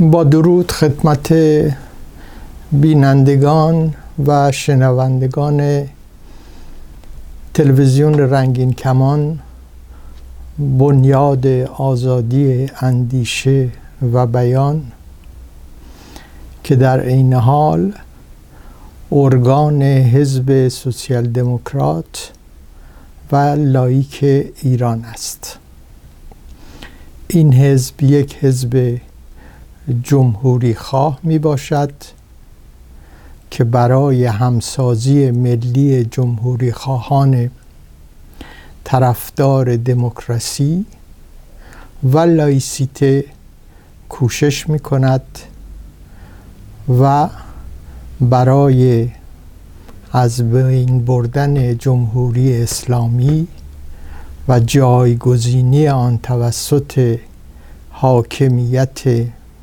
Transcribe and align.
با 0.00 0.24
درود 0.24 0.72
خدمت 0.72 1.34
بینندگان 2.72 3.94
و 4.26 4.52
شنوندگان 4.52 5.88
تلویزیون 7.54 8.18
رنگین 8.18 8.72
کمان 8.72 9.38
بنیاد 10.58 11.46
آزادی 11.76 12.70
اندیشه 12.80 13.68
و 14.12 14.26
بیان 14.26 14.82
که 16.64 16.76
در 16.76 17.00
عین 17.00 17.32
حال 17.32 17.92
ارگان 19.12 19.82
حزب 19.82 20.68
سوسیال 20.68 21.26
دموکرات 21.26 22.32
و 23.32 23.36
لایک 23.58 24.18
ایران 24.62 25.04
است. 25.04 25.58
این 27.28 27.54
حزب 27.54 28.02
یک 28.02 28.36
حزب 28.40 29.00
جمهوری 30.02 30.74
خواه 30.74 31.18
می 31.22 31.38
باشد 31.38 31.92
که 33.50 33.64
برای 33.64 34.24
همسازی 34.24 35.30
ملی 35.30 36.04
جمهوری 36.04 36.72
خواهان 36.72 37.50
طرفدار 38.84 39.76
دموکراسی 39.76 40.86
و 42.04 42.18
لایسیته 42.18 43.24
کوشش 44.08 44.68
می 44.68 44.78
کند 44.78 45.38
و 47.00 47.28
برای 48.20 49.08
از 50.12 50.52
بین 50.52 51.04
بردن 51.04 51.78
جمهوری 51.78 52.62
اسلامی 52.62 53.48
و 54.48 54.60
جایگزینی 54.60 55.88
آن 55.88 56.18
توسط 56.18 57.18
حاکمیت 57.90 59.00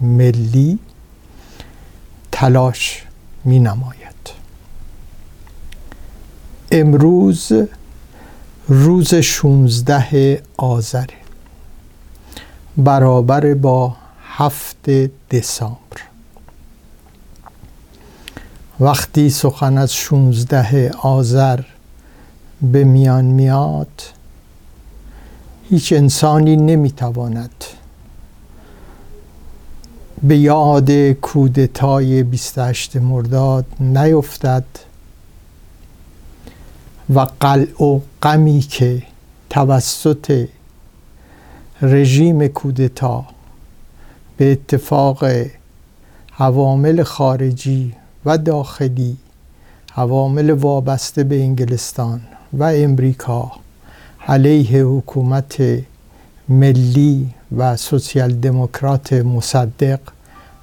ملی 0.01 0.79
تلاش 2.31 3.03
می 3.43 3.59
نماید 3.59 4.07
امروز 6.71 7.51
روز 8.67 9.15
16 9.15 10.43
آذر 10.57 11.05
برابر 12.77 13.53
با 13.53 13.95
هفت 14.23 14.89
دسامبر. 15.31 15.77
وقتی 18.79 19.29
سخن 19.29 19.77
از 19.77 19.93
16 19.93 20.91
آذر 21.01 21.59
به 22.61 22.83
میان 22.83 23.25
میاد 23.25 24.01
هیچ 25.69 25.93
انسانی 25.93 26.55
نمی‌تواند 26.55 27.63
به 30.23 30.37
یاد 30.37 30.91
کودتای 30.91 32.23
28 32.23 32.95
مرداد 32.95 33.65
نیفتد 33.79 34.63
و 37.15 37.19
قلع 37.39 37.83
و 37.83 37.99
غمی 38.21 38.59
که 38.59 39.03
توسط 39.49 40.47
رژیم 41.81 42.47
کودتا 42.47 43.25
به 44.37 44.51
اتفاق 44.51 45.25
عوامل 46.39 47.03
خارجی 47.03 47.93
و 48.25 48.37
داخلی 48.37 49.17
عوامل 49.97 50.49
وابسته 50.49 51.23
به 51.23 51.41
انگلستان 51.41 52.21
و 52.53 52.63
امریکا 52.63 53.51
علیه 54.27 54.83
حکومت 54.83 55.61
ملی 56.49 57.33
و 57.57 57.77
سوسیال 57.77 58.33
دموکرات 58.33 59.13
مصدق 59.13 59.99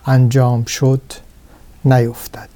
انجام 0.07 0.65
شد 0.65 1.03
نیفتد. 1.85 2.49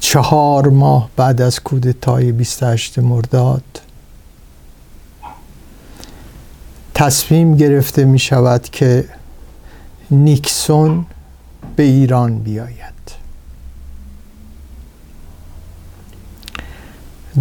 چهار 0.00 0.68
ماه 0.68 1.10
بعد 1.16 1.40
از 1.40 1.60
کودتای 1.60 2.32
28 2.32 2.98
مرداد 2.98 3.80
تصمیم 6.94 7.56
گرفته 7.56 8.04
می 8.04 8.18
شود 8.18 8.68
که 8.68 9.08
نیکسون 10.10 11.06
به 11.76 11.82
ایران 11.82 12.38
بیاید. 12.38 12.95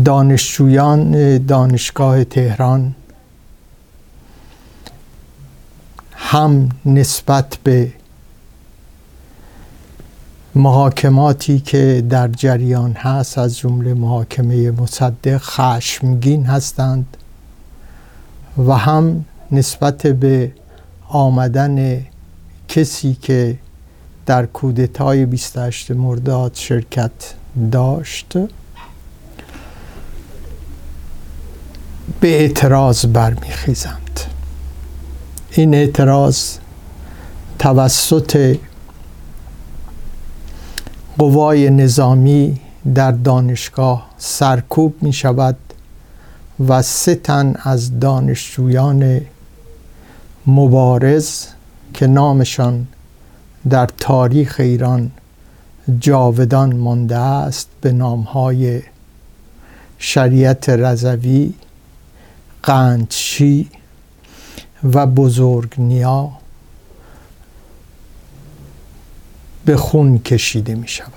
دانشجویان 0.04 1.38
دانشگاه 1.46 2.24
تهران. 2.24 2.96
هم 6.12 6.70
نسبت 6.86 7.58
به 7.64 7.92
محاکماتی 10.56 11.60
که 11.60 12.04
در 12.10 12.28
جریان 12.28 12.92
هست 12.92 13.38
از 13.38 13.58
جمله 13.58 13.94
محاکمه 13.94 14.72
مصدق 14.72 15.38
خشمگین 15.38 16.46
هستند 16.46 17.18
و 18.58 18.74
هم 18.74 19.26
نسبت 19.52 20.08
به 20.08 20.52
آمدن 21.10 22.06
کسی 22.68 23.18
که 23.22 23.58
در 24.26 24.46
کودتای 24.46 25.26
28 25.26 25.92
مرداد 25.92 26.52
شرکت 26.54 27.12
داشت. 27.72 28.38
به 32.20 32.28
اعتراض 32.28 33.06
برمیخیزند. 33.06 34.20
این 35.52 35.74
اعتراض 35.74 36.58
توسط 37.60 38.58
قوای 41.18 41.70
نظامی 41.70 42.60
در 42.96 43.12
دانشگاه 43.12 44.10
سرکوب 44.18 44.96
می 45.02 45.14
شود 45.14 45.58
و 46.68 46.82
سه 46.82 47.16
تن 47.16 47.56
از 47.64 48.00
دانشجویان 48.00 49.22
مبارز 50.48 51.46
که 51.94 52.08
نامشان 52.08 52.88
در 53.70 53.90
تاریخ 53.98 54.56
ایران 54.60 55.12
جاودان 56.00 56.76
مانده 56.76 57.18
است 57.18 57.70
به 57.82 57.92
نامهای 57.92 58.82
شریعت 59.98 60.70
رضوی 60.70 61.54
قندشی 62.66 63.70
و 64.84 65.06
بزرگ 65.06 65.74
نیا 65.78 66.32
به 69.66 69.78
خون 69.78 70.20
کشیده 70.20 70.76
می 70.76 70.88
شوند. 70.88 71.12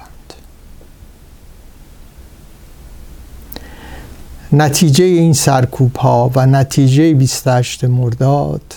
نتیجه 4.52 5.04
این 5.04 5.32
سرکوب 5.32 5.96
ها 5.96 6.30
و 6.34 6.46
نتیجه 6.46 7.14
28 7.14 7.84
مرداد 7.84 8.74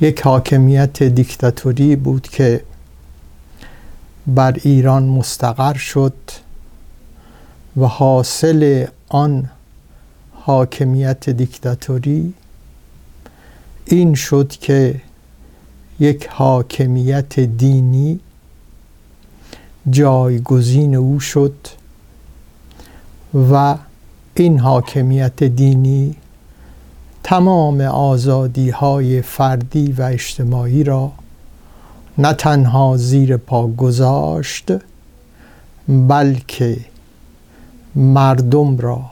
یک 0.00 0.20
حاکمیت 0.20 1.02
دیکتاتوری 1.02 1.96
بود 1.96 2.28
که 2.28 2.64
بر 4.26 4.58
ایران 4.64 5.02
مستقر 5.04 5.74
شد 5.74 6.14
و 7.76 7.86
حاصل 7.86 8.86
آن 9.08 9.50
حاکمیت 10.44 11.30
دیکتاتوری. 11.30 12.34
این 13.84 14.14
شد 14.14 14.48
که 14.48 15.00
یک 16.00 16.26
حاکمیت 16.26 17.40
دینی 17.40 18.20
جایگزین 19.90 20.94
او 20.94 21.20
شد 21.20 21.54
و 23.52 23.76
این 24.34 24.58
حاکمیت 24.58 25.44
دینی 25.44 26.16
تمام 27.22 27.80
آزادی 27.80 28.70
های 28.70 29.22
فردی 29.22 29.92
و 29.92 30.02
اجتماعی 30.02 30.84
را 30.84 31.12
نه 32.18 32.32
تنها 32.32 32.96
زیر 32.96 33.36
پا 33.36 33.66
گذاشت 33.66 34.72
بلکه 35.88 36.76
مردم 37.94 38.78
را 38.78 39.11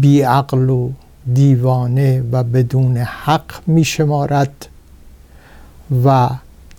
بیعقل 0.00 0.70
و 0.70 0.90
دیوانه 1.34 2.24
و 2.32 2.44
بدون 2.44 2.96
حق 2.96 3.62
می 3.66 3.84
شمارد 3.84 4.68
و 6.04 6.30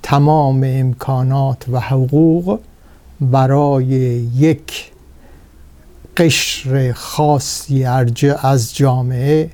تمام 0.04 0.62
امکانات 0.66 1.66
و 1.72 1.80
حقوق 1.80 2.60
برای 3.22 3.88
یک 4.36 4.92
قشر 6.18 6.92
خاصی 6.92 7.86
از 8.42 8.76
جامعه 8.76 9.50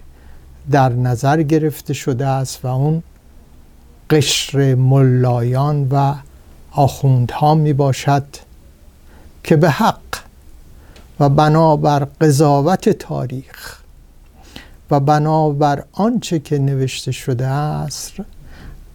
در 0.71 0.89
نظر 0.93 1.41
گرفته 1.41 1.93
شده 1.93 2.27
است 2.27 2.65
و 2.65 2.67
اون 2.67 3.03
قشر 4.09 4.75
ملایان 4.75 5.87
و 5.91 6.13
آخوندها 6.71 7.55
می 7.55 7.73
باشد 7.73 8.25
که 9.43 9.55
به 9.55 9.69
حق 9.69 9.98
و 11.19 11.29
بنابر 11.29 12.07
قضاوت 12.21 12.89
تاریخ 12.89 13.79
و 14.91 14.99
بنابر 14.99 15.83
آنچه 15.91 16.39
که 16.39 16.59
نوشته 16.59 17.11
شده 17.11 17.47
است 17.47 18.13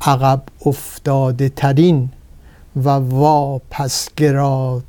عقب 0.00 0.42
افتاده 0.66 1.48
ترین 1.48 2.08
و 2.76 2.88
واپسگرا 2.88 4.82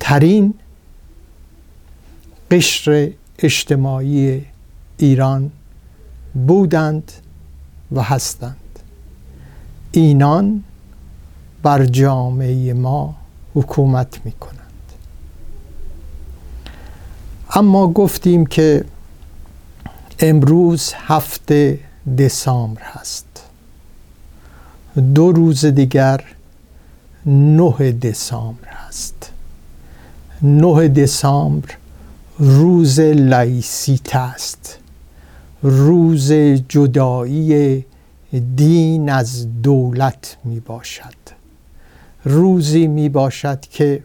ترین 0.00 0.54
قشر 2.50 3.10
اجتماعی 3.38 4.44
ایران 4.96 5.50
بودند 6.46 7.12
و 7.92 8.02
هستند. 8.02 8.56
اینان 9.92 10.64
بر 11.62 11.84
جامعه 11.84 12.72
ما 12.72 13.14
حکومت 13.54 14.20
می 14.24 14.32
کنند 14.32 14.63
اما 17.56 17.86
گفتیم 17.86 18.46
که 18.46 18.84
امروز 20.20 20.92
هفت 20.96 21.78
دسامبر 22.18 22.82
هست. 22.82 23.26
دو 25.14 25.32
روز 25.32 25.64
دیگر 25.64 26.24
نه 27.26 27.92
دسامبر 27.92 28.68
هست. 28.68 29.30
نه 30.42 30.88
دسامبر 30.88 31.70
روز 32.38 33.00
لایسیته 33.00 34.16
است. 34.16 34.78
روز 35.62 36.32
جدایی 36.68 37.84
دین 38.56 39.10
از 39.10 39.46
دولت 39.62 40.36
می 40.44 40.60
باشد 40.60 41.14
روزی 42.24 42.86
می 42.86 43.08
باشد 43.08 43.60
که 43.60 44.02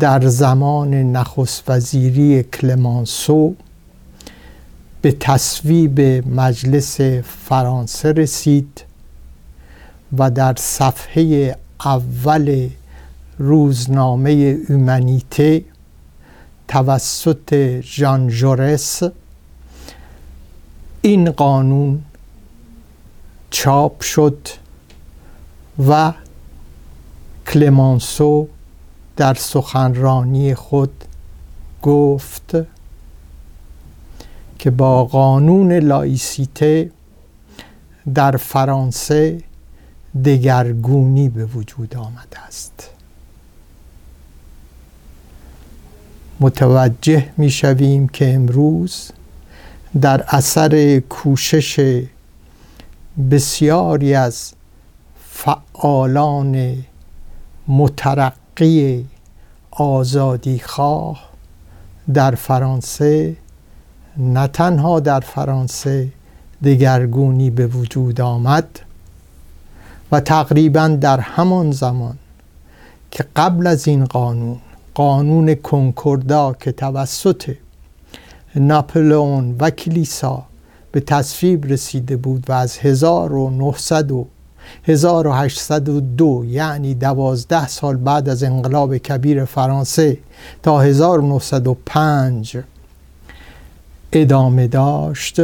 در 0.00 0.26
زمان 0.26 0.94
نخست 0.94 1.70
وزیری 1.70 2.42
کلمانسو 2.42 3.54
به 5.02 5.12
تصویب 5.12 6.00
مجلس 6.28 7.00
فرانسه 7.24 8.12
رسید 8.12 8.84
و 10.18 10.30
در 10.30 10.54
صفحه 10.58 11.56
اول 11.84 12.68
روزنامه 13.38 14.58
اومانیته 14.68 15.64
توسط 16.68 17.80
ژان 17.80 18.28
جورس 18.28 19.02
این 21.02 21.30
قانون 21.30 22.02
چاپ 23.50 24.02
شد 24.02 24.48
و 25.88 26.12
کلمانسو 27.46 28.48
در 29.16 29.34
سخنرانی 29.34 30.54
خود 30.54 31.04
گفت 31.82 32.56
که 34.58 34.70
با 34.70 35.04
قانون 35.04 35.72
لایسیته 35.72 36.90
در 38.14 38.36
فرانسه 38.36 39.42
دگرگونی 40.24 41.28
به 41.28 41.44
وجود 41.44 41.96
آمده 41.96 42.38
است. 42.46 42.88
متوجه 46.40 47.28
می 47.36 47.50
شویم 47.50 48.08
که 48.08 48.34
امروز 48.34 49.10
در 50.00 50.24
اثر 50.28 51.00
کوشش 51.00 52.02
بسیاری 53.30 54.14
از 54.14 54.52
فعالان 55.30 56.76
مترقی 57.68 59.06
آزادی 59.70 60.58
خواه 60.58 61.30
در 62.14 62.34
فرانسه 62.34 63.36
نه 64.16 64.46
تنها 64.46 65.00
در 65.00 65.20
فرانسه 65.20 66.08
دگرگونی 66.64 67.50
به 67.50 67.66
وجود 67.66 68.20
آمد 68.20 68.80
و 70.12 70.20
تقریبا 70.20 70.88
در 70.88 71.20
همان 71.20 71.70
زمان 71.70 72.18
که 73.10 73.24
قبل 73.36 73.66
از 73.66 73.88
این 73.88 74.04
قانون 74.04 74.58
قانون 74.94 75.54
کنکوردا 75.54 76.52
که 76.52 76.72
توسط 76.72 77.54
ناپلئون 78.56 79.56
و 79.60 79.70
کلیسا 79.70 80.42
به 80.92 81.00
تصویب 81.00 81.66
رسیده 81.66 82.16
بود 82.16 82.44
و 82.48 82.52
از 82.52 82.78
1900 82.78 84.10
و 84.10 84.26
1802 84.84 86.44
یعنی 86.48 86.94
دوازده 86.94 87.68
سال 87.68 87.96
بعد 87.96 88.28
از 88.28 88.42
انقلاب 88.42 88.96
کبیر 88.96 89.44
فرانسه 89.44 90.18
تا 90.62 90.80
1905 90.80 92.56
ادامه 94.12 94.66
داشت. 94.66 95.40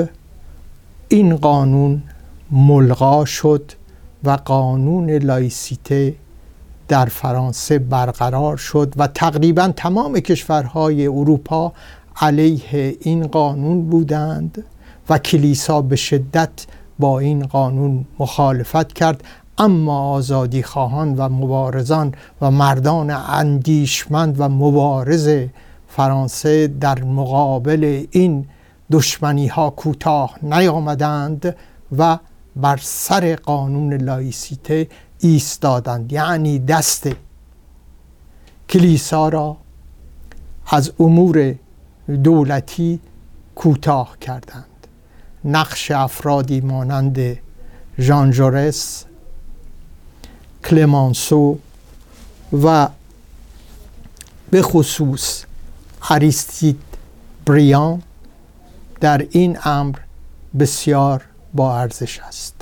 این 1.08 1.36
قانون 1.36 2.02
ملغا 2.50 3.24
شد 3.24 3.72
و 4.24 4.30
قانون 4.30 5.10
لایسیته 5.10 6.14
در 6.88 7.06
فرانسه 7.06 7.78
برقرار 7.78 8.56
شد 8.56 8.94
و 8.96 9.06
تقریبا 9.06 9.72
تمام 9.76 10.20
کشورهای 10.20 11.06
اروپا 11.06 11.72
علیه 12.16 12.96
این 13.00 13.26
قانون 13.26 13.86
بودند. 13.86 14.64
و 15.08 15.18
کلیسا 15.18 15.82
به 15.82 15.96
شدت 15.96 16.66
با 16.98 17.18
این 17.18 17.46
قانون 17.46 18.04
مخالفت 18.18 18.92
کرد. 18.92 19.24
اما 19.58 20.10
آزادی 20.10 20.62
خواهان 20.62 21.14
و 21.14 21.28
مبارزان 21.28 22.14
و 22.40 22.50
مردان 22.50 23.10
اندیشمند 23.10 24.40
و 24.40 24.48
مبارز 24.48 25.46
فرانسه 25.88 26.66
در 26.66 27.02
مقابل 27.02 28.06
این 28.10 28.46
دشمنی 28.90 29.46
ها 29.46 29.70
کوتاه 29.70 30.38
نیامدند 30.42 31.56
و 31.98 32.18
بر 32.56 32.78
سر 32.82 33.36
قانون 33.36 33.94
لایسیته 33.94 34.88
ایستادند. 35.20 36.12
یعنی 36.12 36.58
دست 36.58 37.08
کلیسا 38.68 39.28
را 39.28 39.56
از 40.66 40.92
امور 41.00 41.54
دولتی 42.24 43.00
کوتاه 43.54 44.18
کردند. 44.20 44.75
نقش 45.46 45.90
افرادی 45.90 46.60
مانند 46.60 47.38
ژان 47.98 48.30
جورس 48.30 49.04
کلمانسو 50.64 51.58
و 52.62 52.88
به 54.50 54.62
خصوص 54.62 55.44
اریستید 56.10 56.82
بریان 57.46 58.02
در 59.00 59.26
این 59.30 59.58
امر 59.64 59.98
بسیار 60.58 61.24
با 61.54 61.78
ارزش 61.78 62.20
است. 62.20 62.54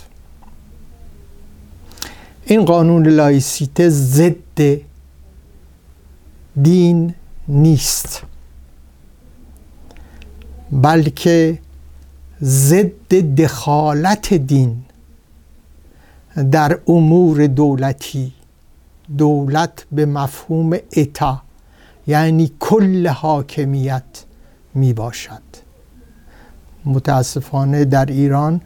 این 2.44 2.64
قانون 2.64 3.08
لایسیته 3.08 3.88
ضد 3.88 4.80
دین 6.62 7.14
نیست 7.48 8.22
بلکه 10.72 11.58
ضد 12.44 13.14
دخالت 13.14 14.34
دین 14.34 14.84
در 16.50 16.78
امور 16.88 17.46
دولتی. 17.46 18.32
دولت 19.18 19.84
به 19.92 20.06
مفهوم 20.06 20.76
اتا 20.92 21.42
یعنی 22.06 22.50
کل 22.60 23.06
حاکمیت 23.06 24.24
می 24.74 24.92
باشد 24.92 25.42
متاسفانه 26.84 27.84
در 27.84 28.06
ایران 28.06 28.60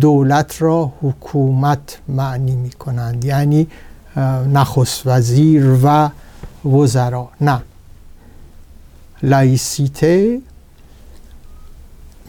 دولت 0.00 0.62
را 0.62 0.92
حکومت 1.02 1.98
معنی 2.08 2.56
می 2.56 2.70
کنند 2.70 3.24
یعنی 3.24 3.66
نخست 4.52 5.06
وزیر 5.06 5.78
و 5.84 6.10
وزرا. 6.68 7.28
نه. 7.40 7.62
لایسیته 9.22 10.40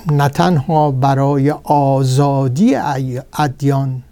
نه 0.06 0.30
تنها 0.30 0.92
برای 0.92 1.51
آزادی 1.63 2.75
ادیان 3.34 4.04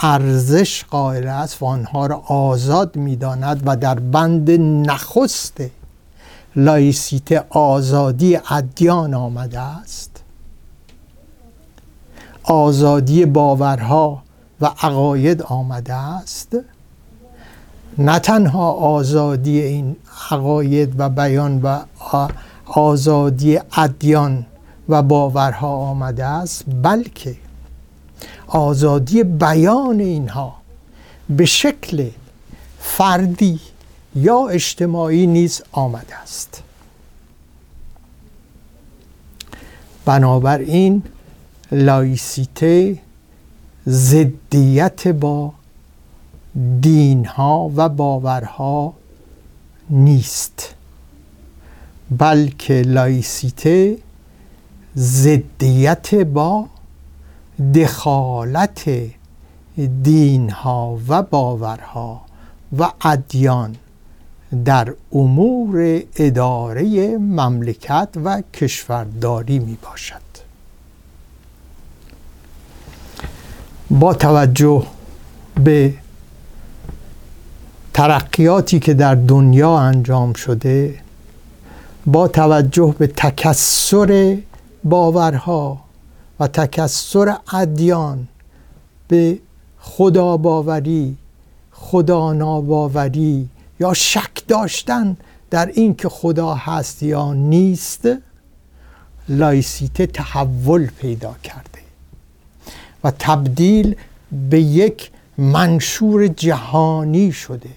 ارزش 0.00 0.84
قائل 0.84 1.26
است 1.26 1.62
و 1.62 1.66
آنها 1.66 2.06
را 2.06 2.16
آزاد 2.16 2.96
می‌داند 2.96 3.62
و 3.66 3.76
در 3.76 3.94
بند 3.94 4.50
نخست 4.90 5.60
لایسیته 6.56 7.44
آزادی 7.50 8.38
ادیان 8.50 9.14
آمده 9.14 9.60
است. 9.60 10.22
آزادی 12.42 13.24
باورها 13.24 14.22
و 14.60 14.66
عقاید 14.66 15.42
آمده 15.42 15.94
است. 15.94 16.56
نه 17.98 18.18
تنها 18.18 18.70
آزادی 18.70 19.60
این 19.60 19.96
عقاید 20.30 20.94
و 21.00 21.08
بیان 21.08 21.62
و 21.62 21.78
آزادی 22.66 23.60
ادیان 23.76 24.46
و 24.88 25.02
باورها 25.02 25.68
آمده 25.68 26.24
است 26.24 26.64
بلکه 26.82 27.36
آزادی 28.46 29.22
بیان 29.24 30.00
اینها 30.00 30.54
به 31.30 31.44
شکل 31.44 32.10
فردی 32.80 33.60
یا 34.16 34.48
اجتماعی 34.48 35.26
نیز 35.26 35.62
آمده 35.72 36.16
است. 36.16 36.62
بنابراین 40.04 41.02
لایسیته 41.72 42.98
ضدیت 43.88 45.08
با 45.08 45.52
دینها 46.80 47.70
و 47.76 47.88
باورها 47.88 48.94
نیست 49.90 50.74
بلکه 52.10 52.82
لایسیته 52.82 53.98
ضدیت 54.98 56.14
با 56.14 56.66
دخالت 57.74 58.90
دینها 60.02 60.98
و 61.08 61.22
باورها 61.22 62.20
و 62.78 62.90
ادیان 63.00 63.76
در 64.64 64.94
امور 65.12 66.02
اداره 66.16 67.18
مملکت 67.18 68.08
و 68.24 68.42
کشورداری 68.54 69.58
می 69.58 69.78
باشد. 69.82 70.28
با 73.90 74.14
توجه 74.14 74.86
به 75.64 75.94
ترقیاتی 77.94 78.78
که 78.78 78.94
در 78.94 79.14
دنیا 79.14 79.78
انجام 79.78 80.32
شده 80.32 80.94
با 82.06 82.28
توجه 82.28 82.94
به 82.98 83.06
تکسر 83.06 84.38
باورها 84.84 85.80
و 86.40 86.46
تکسر 86.46 87.36
ادیان 87.52 88.28
به 89.08 89.38
خدا 89.80 90.36
باوری 90.36 91.16
خدا 91.72 92.32
ناباوری 92.32 93.48
یا 93.80 93.94
شک 93.94 94.46
داشتن 94.48 95.16
در 95.50 95.66
این 95.66 95.94
که 95.94 96.08
خدا 96.08 96.54
هست 96.54 97.02
یا 97.02 97.34
نیست 97.34 98.08
لایسیته 99.28 100.06
تحول 100.06 100.86
پیدا 100.86 101.34
کرده 101.44 101.78
و 103.04 103.12
تبدیل 103.18 103.96
به 104.50 104.60
یک 104.60 105.10
منشور 105.38 106.26
جهانی 106.26 107.32
شده 107.32 107.70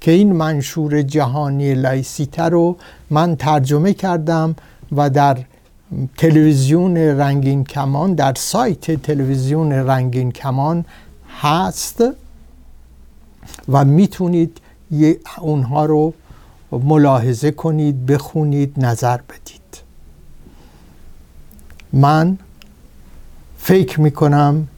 که 0.00 0.10
این 0.10 0.32
منشور 0.32 1.02
جهانی 1.02 1.74
لایسیته 1.74 2.42
رو 2.42 2.76
من 3.10 3.36
ترجمه 3.36 3.94
کردم 3.94 4.56
و 4.92 5.10
در 5.10 5.38
تلویزیون 6.18 6.96
رنگین 6.96 7.64
کمان 7.64 8.14
در 8.14 8.34
سایت 8.34 9.02
تلویزیون 9.02 9.72
رنگین 9.72 10.32
کمان 10.32 10.84
هست 11.40 12.04
و 13.68 13.84
می‌تونید 13.84 14.58
اونها 15.38 15.84
رو 15.84 16.14
ملاحظه 16.72 17.50
کنید 17.50 18.06
بخونید 18.06 18.74
نظر 18.76 19.16
بدید. 19.16 19.60
من 21.92 22.38
فکر 23.58 24.00
می‌کنم 24.00 24.68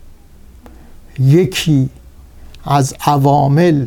یکی 1.18 1.88
از 2.64 2.94
عوامل 3.06 3.86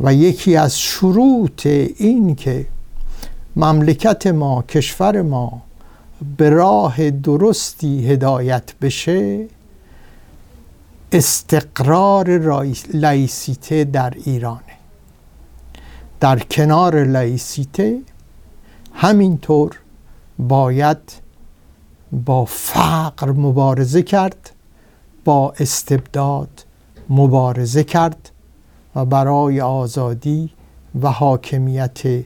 و 0.00 0.14
یکی 0.14 0.56
از 0.56 0.80
شروط 0.80 1.66
این 1.66 2.34
که 2.34 2.66
مملکت 3.56 4.26
ما 4.26 4.62
کشور 4.62 5.22
ما 5.22 5.62
به 6.36 6.50
راه 6.50 7.10
درستی 7.10 8.06
هدایت 8.06 8.74
بشه 8.80 9.48
استقرار 11.12 12.38
لایسیته 12.94 13.84
در 13.84 14.14
ایرانه. 14.24 14.62
در 16.20 16.38
کنار 16.38 17.04
لایسیته 17.04 17.98
همینطور 18.92 19.78
باید 20.38 20.98
با 22.12 22.44
فقر 22.44 23.30
مبارزه 23.30 24.02
کرد 24.02 24.50
با 25.24 25.54
استبداد 25.60 26.64
مبارزه 27.08 27.84
کرد 27.84 28.30
و 28.94 29.04
برای 29.04 29.60
آزادی 29.60 30.50
و 31.02 31.10
حاکمیت 31.10 32.24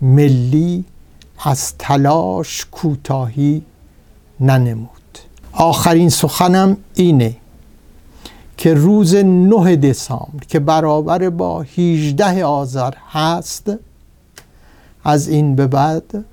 ملی 0.00 0.84
از 1.44 1.74
تلاش 1.78 2.66
کوتاهی 2.72 3.62
ننمود. 4.40 5.18
آخرین 5.52 6.08
سخنم 6.08 6.76
اینه 6.94 7.36
که 8.56 8.74
روز 8.74 9.14
9 9.14 9.76
دسامبر 9.76 10.44
که 10.48 10.58
برابر 10.58 11.30
با 11.30 11.62
18 11.62 12.44
آذر 12.44 12.94
هست 13.10 13.72
از 15.04 15.28
این 15.28 15.56
به 15.56 15.66
بعد 15.66 16.24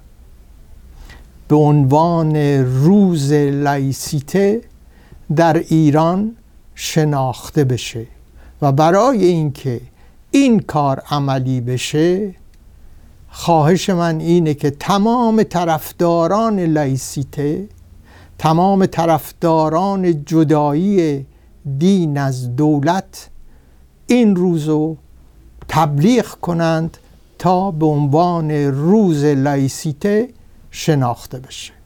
به 1.47 1.55
عنوان 1.55 2.35
روز 2.83 3.31
لایسیته 3.33 4.61
در 5.35 5.57
ایران 5.57 6.35
شناخته 6.75 7.63
بشه 7.63 8.05
و 8.61 8.71
برای 8.71 9.25
اینکه 9.25 9.81
این 10.31 10.59
کار 10.59 11.01
عملی 11.09 11.61
بشه 11.61 12.35
خواهش 13.31 13.89
من 13.89 14.19
اینه 14.19 14.53
که 14.53 14.69
تمام 14.69 15.43
طرفداران 15.43 16.59
لایسیته 16.59 17.67
تمام 18.37 18.85
طرفداران 18.85 20.25
جدایی 20.25 21.25
دین 21.77 22.17
از 22.17 22.55
دولت 22.55 23.29
این 24.07 24.35
روزو 24.35 24.95
تبلیغ 25.67 26.25
کنند 26.25 26.97
تا 27.39 27.71
به 27.71 27.85
عنوان 27.85 28.51
روز 28.51 29.23
لایسیته 29.23 30.29
شناخته 30.71 31.39
بشه. 31.39 31.78